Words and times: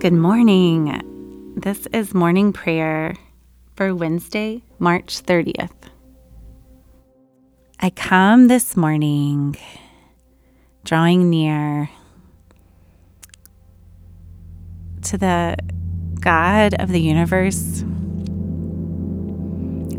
Good 0.00 0.14
morning. 0.14 1.54
This 1.58 1.86
is 1.92 2.14
morning 2.14 2.54
prayer 2.54 3.16
for 3.76 3.94
Wednesday, 3.94 4.62
March 4.78 5.22
30th. 5.22 5.74
I 7.80 7.90
come 7.90 8.48
this 8.48 8.78
morning 8.78 9.56
drawing 10.86 11.28
near 11.28 11.90
to 15.02 15.18
the 15.18 15.58
God 16.18 16.72
of 16.80 16.88
the 16.88 17.00
universe. 17.02 17.84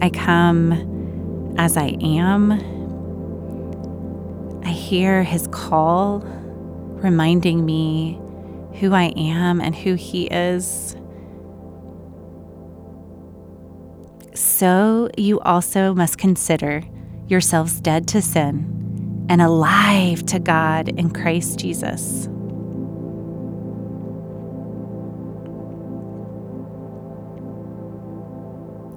I 0.02 0.10
come 0.10 1.54
as 1.60 1.78
I 1.78 1.96
am. 2.02 2.54
I 4.66 4.70
hear 4.70 5.22
his 5.22 5.46
call 5.50 6.24
reminding 7.04 7.64
me 7.64 8.20
who 8.76 8.94
I 8.94 9.14
am 9.16 9.62
and 9.62 9.76
who 9.76 9.96
He 9.96 10.26
is. 10.26 10.96
So 14.34 15.10
you 15.18 15.40
also 15.42 15.94
must 15.94 16.18
consider 16.18 16.84
yourselves 17.28 17.80
dead 17.80 18.08
to 18.10 18.22
sin 18.22 19.26
and 19.30 19.42
alive 19.42 20.26
to 20.28 20.40
God 20.40 20.90
in 20.90 21.10
Christ 21.10 21.60
Jesus. 21.60 22.28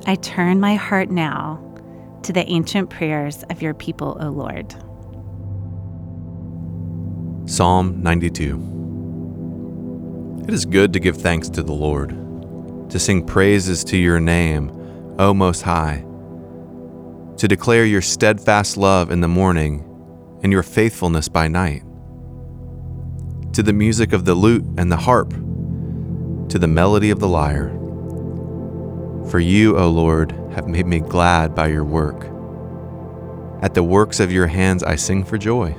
I 0.06 0.16
turn 0.16 0.60
my 0.60 0.74
heart 0.74 1.10
now 1.10 1.60
to 2.24 2.32
the 2.32 2.46
ancient 2.48 2.90
prayers 2.90 3.42
of 3.44 3.62
your 3.62 3.74
people, 3.74 4.16
O 4.20 4.28
Lord. 4.28 4.74
Psalm 7.48 8.02
92 8.02 8.73
it 10.46 10.52
is 10.52 10.66
good 10.66 10.92
to 10.92 11.00
give 11.00 11.16
thanks 11.16 11.48
to 11.48 11.62
the 11.62 11.72
Lord, 11.72 12.10
to 12.90 12.98
sing 12.98 13.24
praises 13.24 13.82
to 13.84 13.96
your 13.96 14.20
name, 14.20 14.70
O 15.18 15.32
Most 15.32 15.62
High, 15.62 16.04
to 17.38 17.48
declare 17.48 17.86
your 17.86 18.02
steadfast 18.02 18.76
love 18.76 19.10
in 19.10 19.20
the 19.20 19.28
morning 19.28 19.90
and 20.42 20.52
your 20.52 20.62
faithfulness 20.62 21.28
by 21.28 21.48
night, 21.48 21.82
to 23.54 23.62
the 23.62 23.72
music 23.72 24.12
of 24.12 24.26
the 24.26 24.34
lute 24.34 24.64
and 24.76 24.92
the 24.92 24.98
harp, 24.98 25.30
to 25.30 26.58
the 26.58 26.68
melody 26.68 27.10
of 27.10 27.20
the 27.20 27.28
lyre. 27.28 27.70
For 29.30 29.40
you, 29.40 29.78
O 29.78 29.88
Lord, 29.88 30.32
have 30.52 30.68
made 30.68 30.86
me 30.86 31.00
glad 31.00 31.54
by 31.54 31.68
your 31.68 31.84
work. 31.84 32.30
At 33.62 33.72
the 33.72 33.82
works 33.82 34.20
of 34.20 34.30
your 34.30 34.46
hands 34.46 34.82
I 34.82 34.96
sing 34.96 35.24
for 35.24 35.38
joy. 35.38 35.74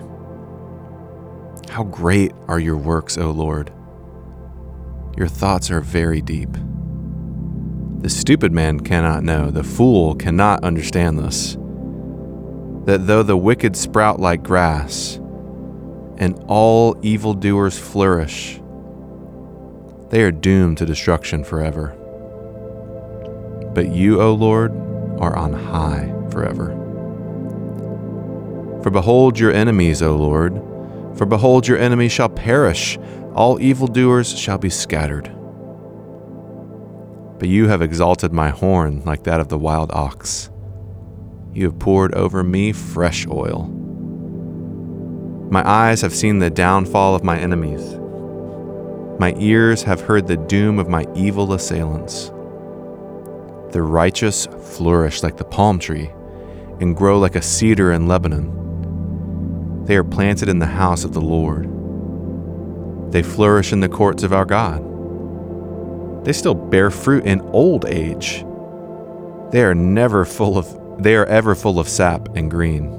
How 1.70 1.84
great 1.84 2.32
are 2.48 2.60
your 2.60 2.78
works, 2.78 3.16
O 3.20 3.30
Lord! 3.30 3.72
Your 5.18 5.28
thoughts 5.28 5.72
are 5.72 5.82
very 5.82 6.22
deep. 6.22 6.50
The 8.00 8.10
stupid 8.10 8.52
man 8.52 8.82
cannot 8.82 9.24
know, 9.24 9.50
the 9.50 9.64
fool 9.64 10.16
cannot 10.16 10.64
understand 10.64 11.18
this. 11.18 11.56
That 12.86 13.08
though 13.08 13.24
the 13.24 13.38
wicked 13.38 13.76
sprout 13.76 14.20
like 14.20 14.44
grass, 14.44 15.20
and 16.18 16.42
all 16.48 16.98
evildoers 17.02 17.80
flourish, 17.80 18.62
they 20.10 20.22
are 20.22 20.32
doomed 20.32 20.78
to 20.78 20.86
destruction 20.86 21.44
forever. 21.44 21.96
But 23.74 23.92
you, 23.92 24.22
O 24.22 24.34
Lord, 24.34 24.72
are 25.20 25.36
on 25.36 25.54
high 25.54 26.14
forever. 26.30 26.70
For 28.84 28.90
behold 28.92 29.40
your 29.40 29.52
enemies, 29.52 30.02
O 30.02 30.16
Lord, 30.16 30.62
for 31.18 31.26
behold 31.26 31.68
your 31.68 31.80
enemies 31.80 32.12
shall 32.12 32.30
perish 32.30 33.00
all 33.36 33.62
evildoers 33.62 34.38
shall 34.40 34.58
be 34.58 34.70
scattered. 34.70 35.26
But 37.38 37.50
you 37.50 37.68
have 37.68 37.82
exalted 37.82 38.32
my 38.32 38.50
horn 38.50 39.02
like 39.04 39.26
that 39.26 39.42
of 39.42 39.50
the 39.50 39.58
wild 39.58 39.92
ox. 39.92 40.50
You 41.54 41.66
have 41.66 41.78
poured 41.78 42.16
over 42.16 42.44
me 42.44 42.72
fresh 42.72 43.28
oil. 43.28 43.68
My 45.52 45.70
eyes 45.70 46.00
have 46.00 46.16
seen 46.16 46.40
the 46.40 46.50
downfall 46.50 47.14
of 47.14 47.26
my 47.26 47.38
enemies. 47.38 48.00
My 49.20 49.36
ears 49.38 49.84
have 49.84 50.00
heard 50.00 50.28
the 50.28 50.38
doom 50.38 50.80
of 50.80 50.88
my 50.88 51.06
evil 51.14 51.52
assailants. 51.52 52.28
The 53.72 53.82
righteous 53.82 54.46
flourish 54.46 55.24
like 55.24 55.36
the 55.36 55.44
palm 55.44 55.78
tree 55.78 56.10
and 56.80 56.96
grow 56.96 57.20
like 57.20 57.36
a 57.36 57.42
cedar 57.42 57.92
in 57.92 58.08
Lebanon. 58.08 59.84
They 59.84 59.98
are 59.98 60.06
planted 60.06 60.48
in 60.48 60.60
the 60.60 60.66
house 60.66 61.04
of 61.04 61.14
the 61.14 61.22
Lord. 61.22 61.76
They 63.16 63.24
flourish 63.24 63.72
in 63.72 63.80
the 63.80 63.88
courts 63.88 64.24
of 64.24 64.34
our 64.34 64.44
God. 64.44 64.84
They 66.26 66.34
still 66.34 66.54
bear 66.54 66.92
fruit 66.92 67.24
in 67.24 67.40
old 67.54 67.86
age. 67.86 68.44
They 69.52 69.64
are 69.64 69.74
never 69.74 70.26
full 70.26 70.58
of 70.58 71.02
they 71.02 71.16
are 71.16 71.26
ever 71.28 71.56
full 71.56 71.80
of 71.80 71.88
sap 71.88 72.36
and 72.36 72.52
green. 72.52 72.92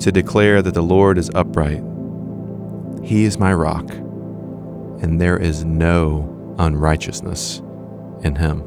To 0.00 0.12
declare 0.12 0.60
that 0.60 0.74
the 0.74 0.82
Lord 0.82 1.16
is 1.16 1.30
upright. 1.34 1.82
He 3.02 3.24
is 3.24 3.38
my 3.38 3.54
rock, 3.54 3.90
and 3.92 5.18
there 5.18 5.38
is 5.38 5.64
no 5.64 6.54
unrighteousness 6.58 7.62
in 8.20 8.34
him. 8.34 8.58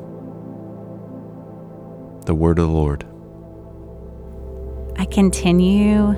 The 2.25 2.33
word 2.33 2.57
of 2.57 2.65
the 2.65 2.73
Lord. 2.73 3.05
I 4.97 5.05
continue 5.05 6.13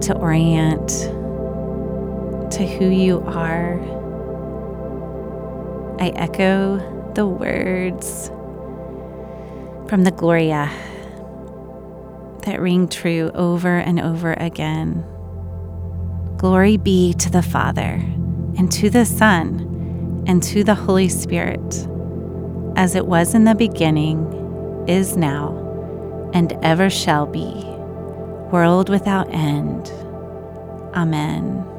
to 0.00 0.16
orient 0.16 0.90
to 2.54 2.64
who 2.64 2.88
you 2.88 3.20
are. 3.26 3.80
I 6.00 6.10
echo 6.10 6.78
the 7.14 7.26
words 7.26 8.28
from 9.88 10.04
the 10.04 10.12
Gloria 10.12 10.70
that 12.42 12.60
ring 12.60 12.86
true 12.86 13.32
over 13.34 13.78
and 13.78 13.98
over 13.98 14.34
again. 14.34 15.04
Glory 16.36 16.76
be 16.76 17.12
to 17.14 17.28
the 17.28 17.42
Father, 17.42 18.00
and 18.56 18.70
to 18.70 18.88
the 18.88 19.04
Son, 19.04 20.24
and 20.28 20.40
to 20.44 20.62
the 20.62 20.76
Holy 20.76 21.08
Spirit, 21.08 21.88
as 22.76 22.94
it 22.94 23.06
was 23.06 23.34
in 23.34 23.44
the 23.44 23.54
beginning, 23.56 24.84
is 24.86 25.16
now, 25.16 26.30
and 26.32 26.52
ever 26.62 26.88
shall 26.88 27.26
be, 27.26 27.64
world 28.52 28.88
without 28.88 29.28
end. 29.32 29.90
Amen. 30.94 31.73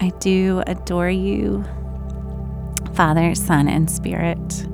I 0.00 0.10
do 0.20 0.62
adore 0.66 1.10
you, 1.10 1.64
Father, 2.94 3.34
Son, 3.34 3.68
and 3.68 3.90
Spirit. 3.90 4.66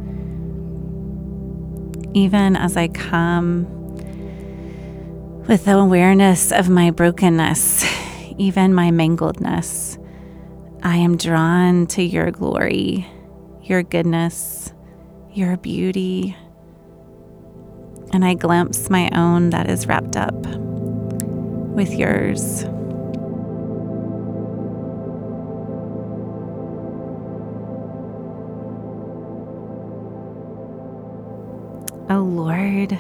Even 2.15 2.57
as 2.57 2.77
I 2.77 2.89
come 2.89 3.67
with 5.47 5.65
the 5.65 5.77
awareness 5.77 6.53
of 6.53 6.69
my 6.69 6.91
brokenness, 6.91 7.85
even 8.39 8.75
my 8.75 8.91
mangledness, 8.91 9.99
I 10.83 10.97
am 10.97 11.17
drawn 11.17 11.87
to 11.89 12.03
your 12.03 12.31
glory, 12.31 13.07
your 13.63 13.83
goodness, 13.83 14.73
your 15.33 15.57
beauty, 15.57 16.37
and 18.13 18.25
I 18.25 18.35
glimpse 18.35 18.91
my 18.91 19.09
own 19.15 19.51
that 19.51 19.71
is 19.71 19.87
wrapped 19.87 20.17
up 20.17 20.35
with 21.75 21.95
yours. 21.95 22.65
Oh 32.13 32.25
Lord, 32.25 32.93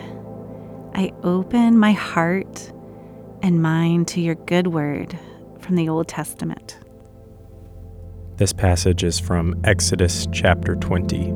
I 0.94 1.12
open 1.22 1.76
my 1.76 1.92
heart 1.92 2.72
and 3.42 3.60
mind 3.60 4.08
to 4.08 4.22
your 4.22 4.36
good 4.36 4.68
word 4.68 5.18
from 5.58 5.76
the 5.76 5.86
Old 5.90 6.08
Testament. 6.08 6.78
This 8.36 8.54
passage 8.54 9.04
is 9.04 9.20
from 9.20 9.60
Exodus 9.64 10.26
chapter 10.32 10.76
20. 10.76 11.26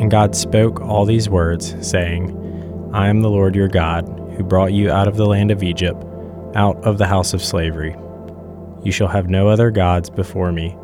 And 0.00 0.10
God 0.10 0.34
spoke 0.34 0.80
all 0.80 1.04
these 1.04 1.28
words, 1.28 1.76
saying, 1.88 2.36
I 2.92 3.06
am 3.06 3.20
the 3.20 3.30
Lord 3.30 3.54
your 3.54 3.68
God, 3.68 4.08
who 4.36 4.42
brought 4.42 4.72
you 4.72 4.90
out 4.90 5.06
of 5.06 5.16
the 5.16 5.26
land 5.26 5.52
of 5.52 5.62
Egypt, 5.62 6.04
out 6.56 6.84
of 6.84 6.98
the 6.98 7.06
house 7.06 7.32
of 7.32 7.44
slavery. 7.44 7.94
You 8.82 8.90
shall 8.90 9.06
have 9.06 9.30
no 9.30 9.46
other 9.46 9.70
gods 9.70 10.10
before 10.10 10.50
me. 10.50 10.76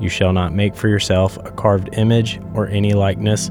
You 0.00 0.08
shall 0.08 0.32
not 0.32 0.54
make 0.54 0.74
for 0.74 0.88
yourself 0.88 1.36
a 1.44 1.50
carved 1.50 1.90
image 1.92 2.40
or 2.54 2.68
any 2.68 2.94
likeness 2.94 3.50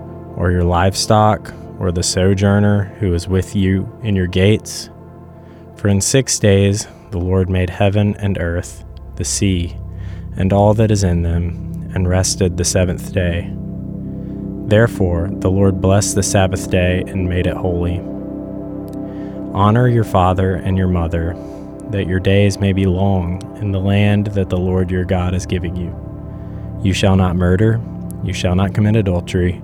or 0.35 0.51
your 0.51 0.63
livestock 0.63 1.53
or 1.79 1.91
the 1.91 2.03
sojourner 2.03 2.85
who 2.99 3.13
is 3.13 3.27
with 3.27 3.55
you 3.55 3.91
in 4.03 4.15
your 4.15 4.27
gates 4.27 4.89
for 5.81 5.87
in 5.87 5.99
six 5.99 6.37
days 6.37 6.87
the 7.09 7.17
Lord 7.17 7.49
made 7.49 7.71
heaven 7.71 8.15
and 8.17 8.37
earth, 8.37 8.85
the 9.15 9.25
sea, 9.25 9.75
and 10.37 10.53
all 10.53 10.75
that 10.75 10.91
is 10.91 11.03
in 11.03 11.23
them, 11.23 11.89
and 11.95 12.07
rested 12.07 12.55
the 12.55 12.63
seventh 12.63 13.11
day. 13.11 13.51
Therefore 14.67 15.31
the 15.31 15.49
Lord 15.49 15.81
blessed 15.81 16.13
the 16.13 16.21
Sabbath 16.21 16.69
day 16.69 17.03
and 17.07 17.27
made 17.27 17.47
it 17.47 17.57
holy. 17.57 17.97
Honor 19.55 19.87
your 19.87 20.03
father 20.03 20.53
and 20.53 20.77
your 20.77 20.87
mother, 20.87 21.33
that 21.89 22.05
your 22.05 22.19
days 22.19 22.59
may 22.59 22.73
be 22.73 22.85
long 22.85 23.41
in 23.59 23.71
the 23.71 23.79
land 23.79 24.27
that 24.27 24.49
the 24.49 24.57
Lord 24.57 24.91
your 24.91 25.03
God 25.03 25.33
is 25.33 25.47
giving 25.47 25.75
you. 25.75 25.89
You 26.83 26.93
shall 26.93 27.15
not 27.15 27.35
murder, 27.35 27.81
you 28.23 28.33
shall 28.33 28.53
not 28.53 28.75
commit 28.75 28.95
adultery, 28.95 29.63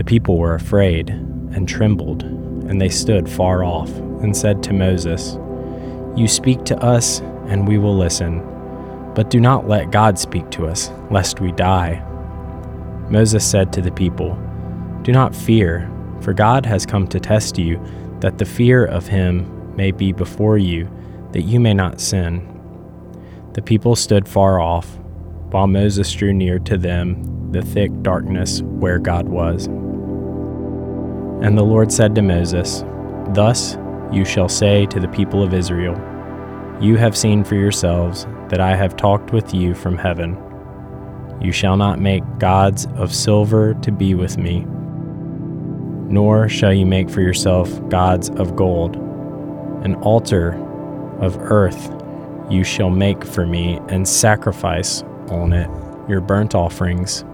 the 0.00 0.04
people 0.04 0.38
were 0.38 0.54
afraid 0.54 1.10
and 1.10 1.68
trembled, 1.68 2.22
and 2.22 2.80
they 2.80 2.88
stood 2.88 3.28
far 3.28 3.62
off, 3.62 3.90
and 4.22 4.34
said 4.34 4.62
to 4.62 4.72
Moses, 4.72 5.36
You 6.16 6.26
speak 6.26 6.64
to 6.64 6.82
us 6.82 7.20
and 7.48 7.68
we 7.68 7.76
will 7.76 7.94
listen. 7.94 8.40
But 9.14 9.28
do 9.28 9.38
not 9.38 9.68
let 9.68 9.90
God 9.90 10.18
speak 10.18 10.48
to 10.52 10.66
us, 10.66 10.90
lest 11.10 11.42
we 11.42 11.52
die. 11.52 12.02
Moses 13.10 13.44
said 13.44 13.74
to 13.74 13.82
the 13.82 13.90
people, 13.90 14.38
Do 15.02 15.12
not 15.12 15.36
fear, 15.36 15.92
for 16.22 16.32
God 16.32 16.64
has 16.64 16.86
come 16.86 17.06
to 17.08 17.20
test 17.20 17.58
you, 17.58 17.78
that 18.20 18.38
the 18.38 18.46
fear 18.46 18.86
of 18.86 19.06
him 19.06 19.76
may 19.76 19.90
be 19.90 20.12
before 20.12 20.56
you, 20.56 20.88
that 21.32 21.42
you 21.42 21.60
may 21.60 21.74
not 21.74 22.00
sin. 22.00 22.40
The 23.52 23.60
people 23.60 23.96
stood 23.96 24.26
far 24.26 24.60
off, 24.60 24.96
while 25.50 25.66
Moses 25.66 26.10
drew 26.10 26.32
near 26.32 26.58
to 26.60 26.78
them 26.78 27.52
the 27.52 27.60
thick 27.60 27.90
darkness 28.00 28.62
where 28.62 28.98
God 28.98 29.28
was. 29.28 29.68
And 31.42 31.56
the 31.56 31.64
Lord 31.64 31.90
said 31.90 32.14
to 32.14 32.22
Moses, 32.22 32.84
Thus 33.28 33.78
you 34.12 34.24
shall 34.24 34.48
say 34.48 34.86
to 34.86 35.00
the 35.00 35.08
people 35.08 35.42
of 35.42 35.54
Israel, 35.54 35.94
you 36.80 36.96
have 36.96 37.16
seen 37.16 37.44
for 37.44 37.54
yourselves 37.54 38.26
that 38.48 38.60
I 38.60 38.74
have 38.74 38.96
talked 38.96 39.32
with 39.32 39.54
you 39.54 39.74
from 39.74 39.98
heaven. 39.98 40.38
You 41.40 41.52
shall 41.52 41.76
not 41.76 41.98
make 41.98 42.22
gods 42.38 42.86
of 42.96 43.14
silver 43.14 43.74
to 43.74 43.92
be 43.92 44.14
with 44.14 44.38
me, 44.38 44.66
nor 46.10 46.48
shall 46.48 46.72
you 46.72 46.86
make 46.86 47.08
for 47.08 47.20
yourself 47.20 47.70
gods 47.88 48.30
of 48.30 48.56
gold. 48.56 48.96
An 49.84 49.94
altar 49.96 50.54
of 51.20 51.36
earth 51.38 51.90
you 52.50 52.64
shall 52.64 52.90
make 52.90 53.24
for 53.24 53.46
me, 53.46 53.78
and 53.88 54.06
sacrifice 54.06 55.02
on 55.28 55.52
it 55.52 55.70
your 56.08 56.20
burnt 56.20 56.54
offerings 56.54 57.24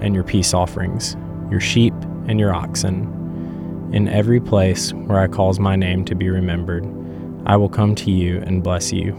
and 0.00 0.14
your 0.14 0.24
peace 0.24 0.52
offerings, 0.52 1.16
your 1.50 1.60
sheep 1.60 1.94
and 2.26 2.40
your 2.40 2.52
oxen, 2.52 3.15
in 3.96 4.08
every 4.08 4.40
place 4.40 4.92
where 4.92 5.18
I 5.18 5.26
cause 5.26 5.58
my 5.58 5.74
name 5.74 6.04
to 6.04 6.14
be 6.14 6.28
remembered 6.28 6.84
I 7.46 7.56
will 7.56 7.68
come 7.68 7.94
to 7.94 8.10
you 8.10 8.42
and 8.42 8.62
bless 8.62 8.92
you. 8.92 9.14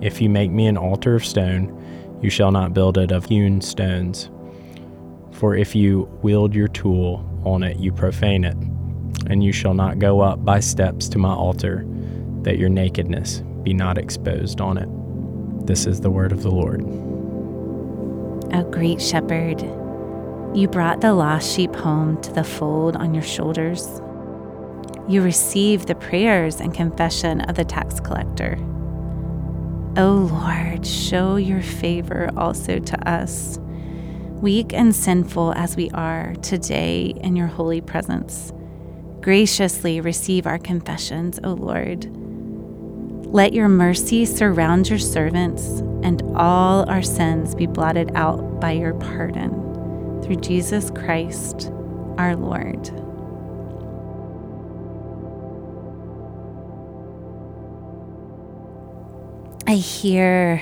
If 0.00 0.22
you 0.22 0.30
make 0.30 0.52
me 0.52 0.66
an 0.68 0.76
altar 0.76 1.16
of 1.16 1.26
stone, 1.26 2.18
you 2.22 2.30
shall 2.30 2.52
not 2.52 2.72
build 2.72 2.96
it 2.96 3.10
of 3.10 3.24
hewn 3.24 3.60
stones. 3.60 4.30
For 5.32 5.56
if 5.56 5.74
you 5.74 6.08
wield 6.22 6.54
your 6.54 6.68
tool 6.68 7.28
on 7.44 7.64
it, 7.64 7.78
you 7.78 7.90
profane 7.92 8.44
it. 8.44 8.56
And 9.26 9.42
you 9.42 9.52
shall 9.52 9.74
not 9.74 9.98
go 9.98 10.20
up 10.20 10.44
by 10.44 10.60
steps 10.60 11.08
to 11.10 11.18
my 11.18 11.34
altar, 11.34 11.84
that 12.42 12.58
your 12.58 12.68
nakedness 12.68 13.42
be 13.64 13.74
not 13.74 13.98
exposed 13.98 14.60
on 14.60 14.78
it. 14.78 14.88
This 15.66 15.84
is 15.84 16.00
the 16.00 16.10
word 16.10 16.30
of 16.30 16.44
the 16.44 16.50
Lord. 16.50 16.82
O 18.54 18.70
great 18.70 19.02
shepherd, 19.02 19.60
you 20.56 20.66
brought 20.66 21.00
the 21.00 21.12
lost 21.12 21.54
sheep 21.54 21.74
home 21.74 22.20
to 22.22 22.32
the 22.32 22.44
fold 22.44 22.96
on 22.96 23.14
your 23.14 23.22
shoulders 23.22 24.00
you 25.08 25.22
receive 25.22 25.86
the 25.86 25.94
prayers 25.94 26.60
and 26.60 26.74
confession 26.74 27.40
of 27.42 27.54
the 27.54 27.64
tax 27.64 28.00
collector. 28.00 28.56
O 29.96 30.08
oh 30.08 30.14
Lord, 30.32 30.84
show 30.84 31.36
your 31.36 31.62
favor 31.62 32.28
also 32.36 32.80
to 32.80 33.08
us, 33.08 33.58
weak 34.40 34.74
and 34.74 34.94
sinful 34.94 35.52
as 35.54 35.76
we 35.76 35.90
are 35.90 36.34
today 36.42 37.14
in 37.20 37.36
your 37.36 37.46
holy 37.46 37.80
presence. 37.80 38.52
Graciously 39.20 40.00
receive 40.00 40.46
our 40.46 40.58
confessions, 40.58 41.38
O 41.44 41.52
Lord. 41.52 42.10
Let 43.32 43.52
your 43.52 43.68
mercy 43.68 44.24
surround 44.24 44.88
your 44.88 44.98
servants, 44.98 45.80
and 46.02 46.22
all 46.36 46.88
our 46.90 47.02
sins 47.02 47.54
be 47.54 47.66
blotted 47.66 48.10
out 48.14 48.60
by 48.60 48.72
your 48.72 48.94
pardon. 48.94 49.65
Through 50.26 50.40
Jesus 50.40 50.90
Christ, 50.90 51.70
our 52.18 52.34
Lord. 52.34 52.90
I 59.68 59.76
hear 59.76 60.60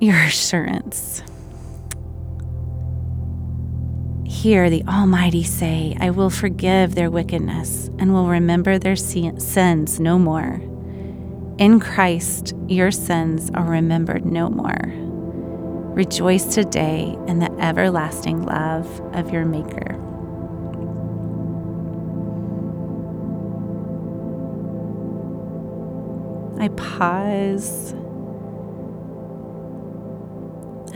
your 0.00 0.14
assurance. 0.14 1.24
Hear 4.24 4.70
the 4.70 4.84
Almighty 4.86 5.42
say, 5.42 5.96
I 5.98 6.10
will 6.10 6.30
forgive 6.30 6.94
their 6.94 7.10
wickedness 7.10 7.90
and 7.98 8.12
will 8.12 8.28
remember 8.28 8.78
their 8.78 8.94
sins 8.94 9.98
no 9.98 10.20
more. 10.20 10.60
In 11.58 11.80
Christ, 11.80 12.54
your 12.68 12.92
sins 12.92 13.50
are 13.54 13.64
remembered 13.64 14.24
no 14.24 14.50
more. 14.50 15.03
Rejoice 15.94 16.52
today 16.52 17.16
in 17.28 17.38
the 17.38 17.52
everlasting 17.60 18.42
love 18.42 19.00
of 19.14 19.30
your 19.30 19.44
Maker. 19.44 19.94
I 26.60 26.66
pause 26.70 27.92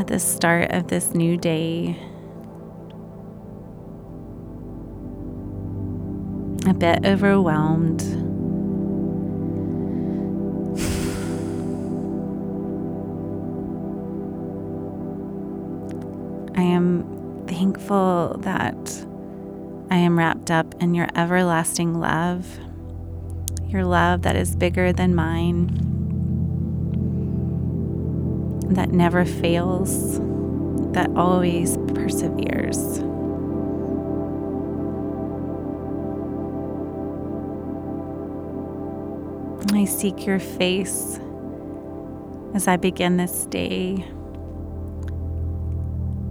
at 0.00 0.08
the 0.08 0.18
start 0.18 0.72
of 0.72 0.88
this 0.88 1.14
new 1.14 1.36
day. 1.36 1.96
A 6.66 6.74
bit 6.74 7.06
overwhelmed. 7.06 8.27
Thankful 17.88 18.38
that 18.42 19.06
I 19.90 19.96
am 19.96 20.18
wrapped 20.18 20.50
up 20.50 20.74
in 20.82 20.94
your 20.94 21.08
everlasting 21.14 21.98
love, 21.98 22.46
your 23.66 23.84
love 23.84 24.22
that 24.22 24.36
is 24.36 24.54
bigger 24.54 24.92
than 24.92 25.14
mine 25.14 25.68
that 28.74 28.90
never 28.90 29.24
fails, 29.24 30.18
that 30.92 31.08
always 31.16 31.78
perseveres. 31.94 33.02
I 39.72 39.86
seek 39.86 40.26
your 40.26 40.38
face 40.38 41.18
as 42.54 42.68
I 42.68 42.76
begin 42.76 43.16
this 43.16 43.46
day. 43.46 44.04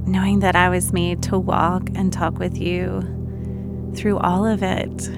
Knowing 0.08 0.40
that 0.40 0.56
I 0.56 0.70
was 0.70 0.94
made 0.94 1.22
to 1.24 1.38
walk 1.38 1.90
and 1.96 2.12
talk 2.14 2.40
with 2.40 2.58
you 2.58 3.02
through 3.96 4.18
all 4.20 4.46
of 4.46 4.64
it. 4.64 5.10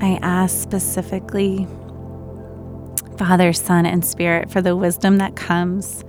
I 0.00 0.18
ask 0.22 0.56
specifically, 0.62 1.66
Father, 3.18 3.52
Son, 3.52 3.84
and 3.84 4.04
Spirit, 4.04 4.50
for 4.50 4.62
the 4.62 4.76
wisdom 4.76 5.18
that 5.18 5.36
comes 5.36 6.04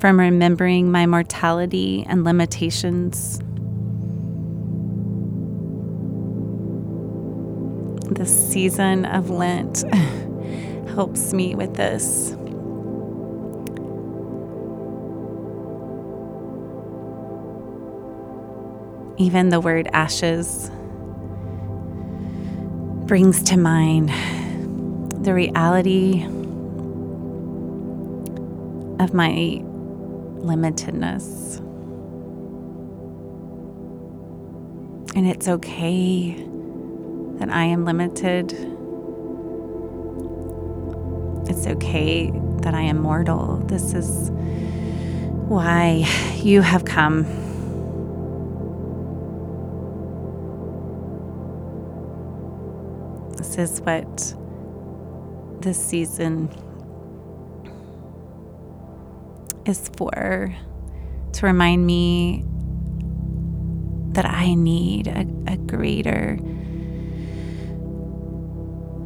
from 0.00 0.18
remembering 0.18 0.90
my 0.90 1.04
mortality 1.04 2.04
and 2.08 2.24
limitations. 2.24 3.38
This 8.10 8.50
season 8.50 9.04
of 9.04 9.28
Lent 9.28 9.84
helps 10.94 11.34
me 11.34 11.54
with 11.54 11.74
this. 11.74 12.30
Even 19.18 19.50
the 19.50 19.60
word 19.60 19.86
ashes 19.92 20.70
brings 23.06 23.42
to 23.42 23.58
mind 23.58 24.08
the 25.24 25.34
reality 25.34 26.24
of 28.98 29.12
my 29.12 29.62
limitedness. 30.42 31.58
And 35.16 35.26
it's 35.26 35.48
okay 35.48 36.32
that 37.38 37.50
I 37.50 37.64
am 37.64 37.84
limited. 37.84 38.52
It's 41.48 41.66
okay 41.66 42.30
that 42.62 42.74
I 42.74 42.82
am 42.82 42.98
mortal. 42.98 43.56
This 43.66 43.94
is 43.94 44.30
why 45.50 46.06
you 46.36 46.62
have 46.62 46.84
come. 46.84 47.24
This 53.36 53.58
is 53.58 53.80
what 53.80 54.34
this 55.60 55.82
season 55.84 56.48
is 59.66 59.90
for 59.96 60.54
to 61.32 61.46
remind 61.46 61.86
me 61.86 62.44
that 64.12 64.24
I 64.24 64.54
need 64.54 65.06
a, 65.06 65.26
a 65.52 65.56
greater 65.56 66.38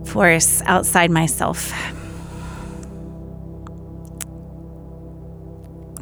force 0.07 0.63
outside 0.63 1.11
myself. 1.11 1.73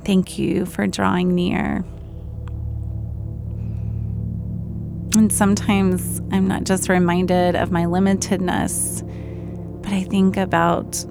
Thank 0.05 0.39
you 0.39 0.67
for 0.67 0.87
drawing 0.87 1.35
near. 1.35 1.85
And 5.15 5.33
sometimes 5.33 6.21
I'm 6.33 6.49
not 6.49 6.65
just 6.65 6.89
reminded 6.89 7.55
of 7.55 7.71
my 7.71 7.85
limitedness, 7.85 9.03
but 9.83 9.93
I 9.93 10.03
think 10.05 10.37
about 10.37 11.05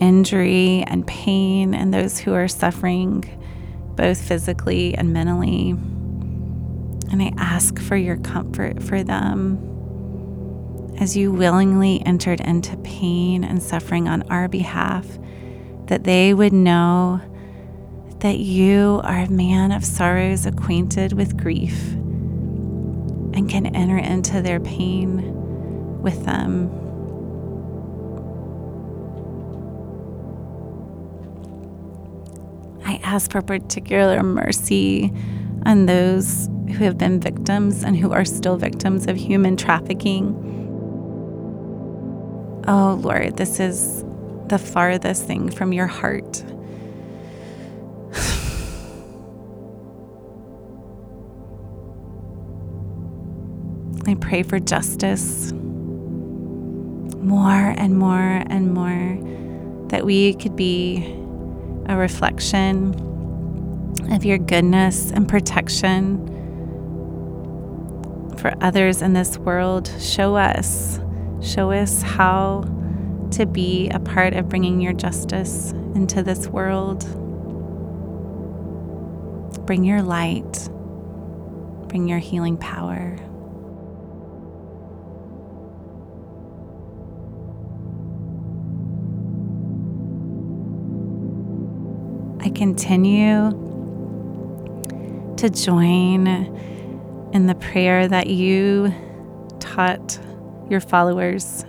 injury 0.00 0.84
and 0.86 1.06
pain 1.06 1.74
and 1.74 1.92
those 1.92 2.18
who 2.18 2.32
are 2.34 2.48
suffering 2.48 3.24
both 3.96 4.20
physically 4.20 4.94
and 4.94 5.12
mentally. 5.12 5.70
And 7.12 7.22
I 7.22 7.32
ask 7.36 7.78
for 7.78 7.96
your 7.96 8.16
comfort 8.18 8.82
for 8.82 9.02
them 9.02 9.66
as 11.00 11.16
you 11.16 11.32
willingly 11.32 12.02
entered 12.04 12.40
into 12.40 12.76
pain 12.78 13.42
and 13.42 13.62
suffering 13.62 14.06
on 14.06 14.22
our 14.30 14.48
behalf, 14.48 15.06
that 15.86 16.04
they 16.04 16.34
would 16.34 16.52
know 16.52 17.20
that 18.18 18.38
you 18.38 19.00
are 19.02 19.20
a 19.20 19.30
man 19.30 19.72
of 19.72 19.82
sorrows 19.82 20.44
acquainted 20.44 21.14
with 21.14 21.38
grief 21.38 21.92
and 21.92 23.48
can 23.48 23.74
enter 23.74 23.96
into 23.96 24.42
their 24.42 24.60
pain 24.60 25.32
with 26.02 26.26
them. 26.26 26.68
Ask 33.02 33.32
for 33.32 33.42
particular 33.42 34.22
mercy 34.22 35.12
on 35.66 35.86
those 35.86 36.48
who 36.68 36.84
have 36.84 36.96
been 36.96 37.20
victims 37.20 37.82
and 37.82 37.96
who 37.96 38.12
are 38.12 38.24
still 38.24 38.56
victims 38.56 39.06
of 39.06 39.16
human 39.16 39.56
trafficking. 39.56 40.46
Oh 42.66 42.98
Lord, 43.02 43.36
this 43.36 43.60
is 43.60 44.04
the 44.46 44.58
farthest 44.58 45.26
thing 45.26 45.50
from 45.50 45.72
your 45.72 45.86
heart. 45.86 46.44
I 54.06 54.14
pray 54.14 54.42
for 54.42 54.58
justice 54.58 55.52
more 57.20 57.74
and 57.76 57.98
more 57.98 58.42
and 58.46 58.72
more 58.72 59.18
that 59.88 60.04
we 60.04 60.34
could 60.34 60.56
be 60.56 61.19
a 61.90 61.96
reflection 61.96 62.94
of 64.12 64.24
your 64.24 64.38
goodness 64.38 65.10
and 65.10 65.28
protection 65.28 66.24
for 68.38 68.54
others 68.60 69.02
in 69.02 69.12
this 69.12 69.36
world. 69.38 69.92
Show 69.98 70.36
us, 70.36 71.00
show 71.42 71.72
us 71.72 72.00
how 72.00 72.62
to 73.32 73.44
be 73.44 73.88
a 73.90 73.98
part 73.98 74.34
of 74.34 74.48
bringing 74.48 74.80
your 74.80 74.92
justice 74.92 75.72
into 75.96 76.22
this 76.22 76.46
world. 76.46 77.00
Bring 79.66 79.82
your 79.82 80.02
light, 80.02 80.68
bring 81.88 82.06
your 82.06 82.20
healing 82.20 82.56
power. 82.56 83.16
I 92.42 92.48
continue 92.48 93.50
to 95.36 95.50
join 95.50 96.26
in 97.34 97.46
the 97.46 97.54
prayer 97.54 98.08
that 98.08 98.28
you 98.28 98.94
taught 99.58 100.18
your 100.70 100.80
followers 100.80 101.66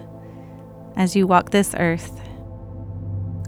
as 0.96 1.14
you 1.14 1.28
walk 1.28 1.50
this 1.50 1.76
earth. 1.78 2.22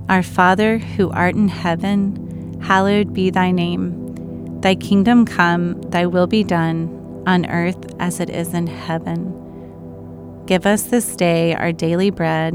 Our 0.10 0.22
Father 0.22 0.80
who 0.80 1.12
art 1.12 1.36
in 1.36 1.48
heaven, 1.48 2.60
hallowed 2.62 3.14
be 3.14 3.30
thy 3.30 3.52
name. 3.52 4.60
Thy 4.60 4.76
kingdom 4.76 5.26
come, 5.26 5.82
thy 5.84 6.06
will 6.06 6.28
be 6.28 6.44
done, 6.44 7.24
on 7.26 7.46
earth 7.46 7.86
as 8.02 8.20
it 8.20 8.30
is 8.30 8.54
in 8.54 8.68
heaven. 8.68 10.44
Give 10.46 10.66
us 10.66 10.84
this 10.84 11.16
day 11.16 11.56
our 11.56 11.72
daily 11.72 12.10
bread, 12.10 12.54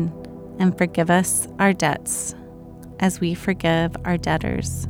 and 0.58 0.76
forgive 0.76 1.08
us 1.08 1.48
our 1.58 1.72
debts 1.72 2.34
as 3.00 3.20
we 3.20 3.34
forgive 3.34 3.96
our 4.04 4.16
debtors. 4.16 4.86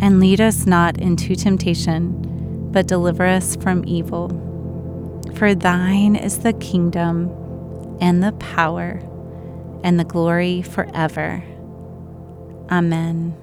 And 0.00 0.20
lead 0.20 0.40
us 0.40 0.66
not 0.66 0.98
into 0.98 1.34
temptation, 1.34 2.70
but 2.72 2.86
deliver 2.86 3.24
us 3.24 3.56
from 3.56 3.84
evil. 3.86 4.28
For 5.34 5.54
thine 5.54 6.16
is 6.16 6.38
the 6.38 6.52
kingdom, 6.54 7.30
and 8.00 8.22
the 8.22 8.32
power, 8.32 9.00
and 9.82 9.98
the 9.98 10.04
glory 10.04 10.62
forever. 10.62 11.42
Amen. 12.70 13.36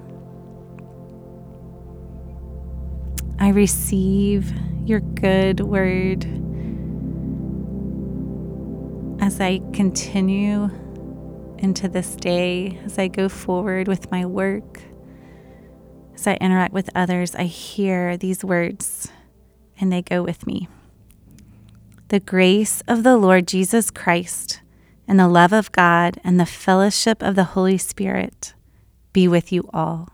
I 3.38 3.48
receive 3.50 4.52
your 4.86 5.00
good 5.00 5.60
word 5.60 6.24
as 9.20 9.40
I 9.40 9.60
continue 9.72 10.70
into 11.66 11.88
this 11.88 12.14
day 12.14 12.78
as 12.84 12.96
I 12.96 13.08
go 13.08 13.28
forward 13.28 13.88
with 13.88 14.08
my 14.12 14.24
work, 14.24 14.82
as 16.14 16.24
I 16.24 16.34
interact 16.34 16.72
with 16.72 16.88
others, 16.94 17.34
I 17.34 17.42
hear 17.42 18.16
these 18.16 18.44
words 18.44 19.10
and 19.80 19.92
they 19.92 20.00
go 20.00 20.22
with 20.22 20.46
me. 20.46 20.68
The 22.06 22.20
grace 22.20 22.84
of 22.86 23.02
the 23.02 23.16
Lord 23.16 23.48
Jesus 23.48 23.90
Christ 23.90 24.60
and 25.08 25.18
the 25.18 25.26
love 25.26 25.52
of 25.52 25.72
God 25.72 26.20
and 26.22 26.38
the 26.38 26.46
fellowship 26.46 27.20
of 27.20 27.34
the 27.34 27.56
Holy 27.56 27.78
Spirit 27.78 28.54
be 29.12 29.26
with 29.26 29.50
you 29.50 29.68
all. 29.74 30.10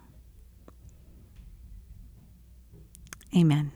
Amen. 3.36 3.72